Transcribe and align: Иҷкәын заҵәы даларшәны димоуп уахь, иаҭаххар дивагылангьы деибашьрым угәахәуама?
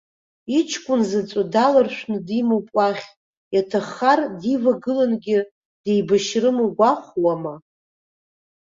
Иҷкәын 0.57 1.01
заҵәы 1.09 1.43
даларшәны 1.53 2.17
димоуп 2.27 2.67
уахь, 2.75 3.05
иаҭаххар 3.55 4.19
дивагылангьы 4.41 5.39
деибашьрым 5.83 6.57
угәахәуама? 6.65 7.53